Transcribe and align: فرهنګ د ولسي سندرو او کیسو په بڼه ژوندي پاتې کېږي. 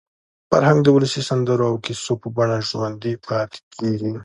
فرهنګ 0.49 0.79
د 0.83 0.87
ولسي 0.95 1.21
سندرو 1.29 1.63
او 1.69 1.75
کیسو 1.85 2.13
په 2.21 2.27
بڼه 2.35 2.57
ژوندي 2.69 3.13
پاتې 3.25 3.59
کېږي. 3.75 4.13